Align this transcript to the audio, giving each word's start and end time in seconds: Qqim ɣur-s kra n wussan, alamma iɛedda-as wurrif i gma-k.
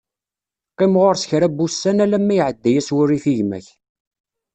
Qqim 0.71 0.93
ɣur-s 1.01 1.23
kra 1.29 1.47
n 1.49 1.55
wussan, 1.57 2.03
alamma 2.03 2.33
iɛedda-as 2.35 2.89
wurrif 2.95 3.25
i 3.31 3.33
gma-k. 3.37 3.67